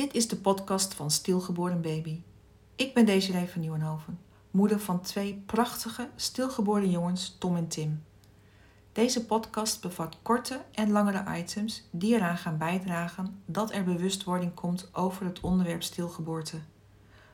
[0.00, 2.22] Dit is de podcast van Stilgeboren Baby.
[2.76, 4.18] Ik ben Desiree van Nieuwenhoven,
[4.50, 8.02] moeder van twee prachtige stilgeboren jongens Tom en Tim.
[8.92, 14.88] Deze podcast bevat korte en langere items die eraan gaan bijdragen dat er bewustwording komt
[14.92, 16.60] over het onderwerp stilgeboorte.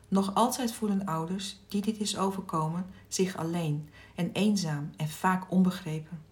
[0.08, 6.22] Nog altijd voelen ouders die dit is overkomen zich alleen en eenzaam en vaak onbegrepen.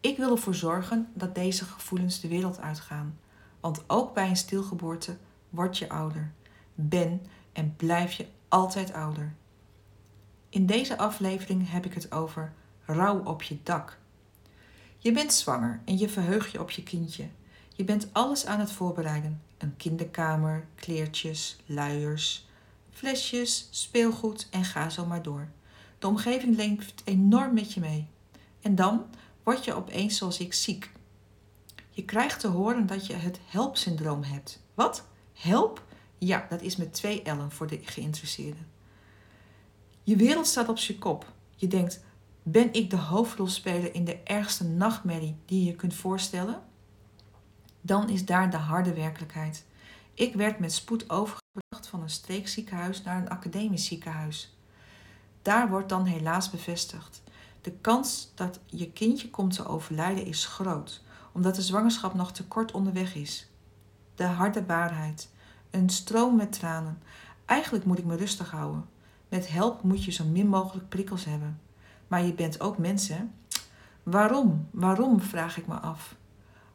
[0.00, 3.18] Ik wil ervoor zorgen dat deze gevoelens de wereld uitgaan,
[3.60, 5.16] want ook bij een stilgeboorte
[5.50, 6.32] word je ouder,
[6.74, 9.34] ben en blijf je altijd ouder.
[10.48, 12.52] In deze aflevering heb ik het over
[12.84, 13.98] rouw op je dak.
[14.98, 17.28] Je bent zwanger en je verheugt je op je kindje.
[17.74, 22.46] Je bent alles aan het voorbereiden: een kinderkamer, kleertjes, luiers,
[22.90, 25.48] flesjes, speelgoed en ga zo maar door.
[25.98, 28.06] De omgeving leeft enorm met je mee.
[28.60, 29.06] En dan
[29.42, 30.90] word je opeens zoals ik ziek.
[31.90, 34.62] Je krijgt te horen dat je het helpsyndroom hebt.
[34.74, 35.06] Wat?
[35.36, 35.84] Help?
[36.18, 38.66] Ja, dat is met twee L'en voor de geïnteresseerden.
[40.02, 41.32] Je wereld staat op zijn kop.
[41.56, 42.04] Je denkt,
[42.42, 46.62] ben ik de hoofdrolspeler in de ergste nachtmerrie die je kunt voorstellen?
[47.80, 49.64] Dan is daar de harde werkelijkheid.
[50.14, 54.56] Ik werd met spoed overgebracht van een streekziekenhuis naar een academisch ziekenhuis.
[55.42, 57.22] Daar wordt dan helaas bevestigd.
[57.60, 62.44] De kans dat je kindje komt te overlijden is groot, omdat de zwangerschap nog te
[62.44, 63.48] kort onderweg is.
[64.16, 65.28] De harde waarheid.
[65.70, 66.98] Een stroom met tranen.
[67.44, 68.84] Eigenlijk moet ik me rustig houden.
[69.28, 71.60] Met help moet je zo min mogelijk prikkels hebben.
[72.08, 73.20] Maar je bent ook mens, hè?
[74.02, 74.68] Waarom?
[74.70, 76.16] Waarom, vraag ik me af.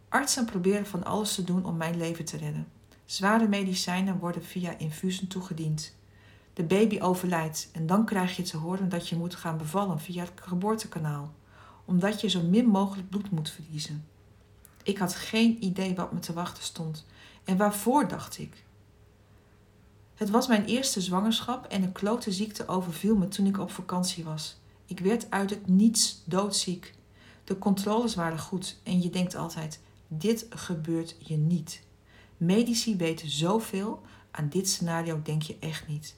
[0.10, 2.68] Artsen proberen van alles te doen om mijn leven te redden.
[3.06, 5.96] Zware medicijnen worden via infusen toegediend.
[6.54, 10.24] De baby overlijdt en dan krijg je te horen dat je moet gaan bevallen via
[10.24, 11.34] het geboortekanaal,
[11.86, 14.06] omdat je zo min mogelijk bloed moet verliezen.
[14.84, 17.06] Ik had geen idee wat me te wachten stond
[17.52, 18.64] en waarvoor dacht ik.
[20.16, 24.24] Het was mijn eerste zwangerschap en een klote ziekte overviel me toen ik op vakantie
[24.24, 24.60] was.
[24.86, 26.94] Ik werd uit het niets doodziek.
[27.44, 31.84] De controles waren goed en je denkt altijd: dit gebeurt je niet.
[32.38, 36.16] Medici weten zoveel, aan dit scenario denk je echt niet.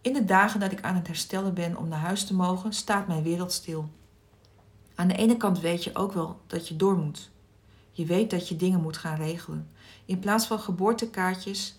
[0.00, 3.06] In de dagen dat ik aan het herstellen ben om naar huis te mogen, staat
[3.06, 3.88] mijn wereld stil.
[4.94, 7.30] Aan de ene kant weet je ook wel dat je door moet.
[7.98, 9.70] Je weet dat je dingen moet gaan regelen.
[10.04, 11.78] In plaats van geboortekaartjes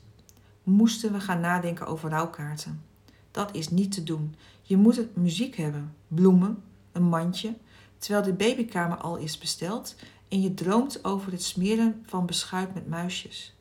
[0.63, 2.83] moesten we gaan nadenken over rouwkaarten.
[3.31, 4.35] Dat is niet te doen.
[4.61, 7.53] Je moet muziek hebben, bloemen, een mandje,
[7.97, 9.95] terwijl de babykamer al is besteld
[10.27, 13.55] en je droomt over het smeren van beschuit met muisjes.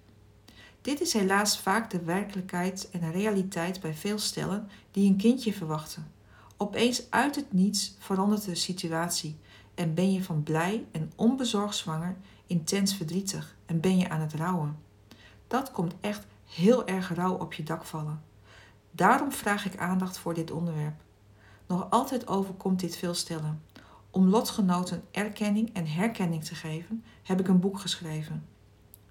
[0.81, 6.13] Dit is helaas vaak de werkelijkheid en realiteit bij veel stellen die een kindje verwachten.
[6.57, 9.37] Opeens uit het niets verandert de situatie
[9.75, 12.17] en ben je van blij en onbezorgd zwanger
[12.49, 14.79] intens verdrietig en ben je aan het rouwen.
[15.47, 18.23] Dat komt echt heel erg rauw op je dak vallen.
[18.91, 21.01] Daarom vraag ik aandacht voor dit onderwerp.
[21.67, 23.63] Nog altijd overkomt dit veel stellen.
[24.11, 28.47] Om lotgenoten erkenning en herkenning te geven, heb ik een boek geschreven.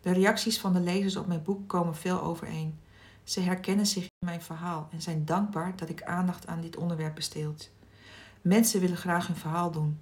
[0.01, 2.79] De reacties van de lezers op mijn boek komen veel overeen.
[3.23, 7.15] Ze herkennen zich in mijn verhaal en zijn dankbaar dat ik aandacht aan dit onderwerp
[7.15, 7.71] besteed.
[8.41, 9.99] Mensen willen graag hun verhaal doen.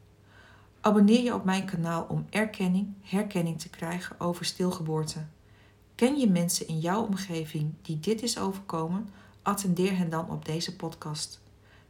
[0.86, 5.26] Abonneer je op mijn kanaal om erkenning, herkenning te krijgen over stilgeboorte.
[5.96, 9.10] Ken je mensen in jouw omgeving die dit is overkomen?
[9.42, 11.42] Attendeer hen dan op deze podcast.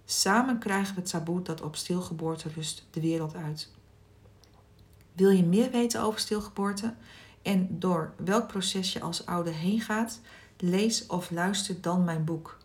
[0.05, 3.71] Samen krijgen we het taboe dat op stilgeboorte rust de wereld uit.
[5.13, 6.93] Wil je meer weten over stilgeboorte
[7.41, 10.19] en door welk proces je als ouder heen gaat?
[10.57, 12.57] Lees of luister dan mijn boek.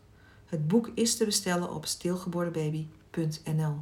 [0.47, 3.81] Het boek is te bestellen op stilgeborenbaby.nl.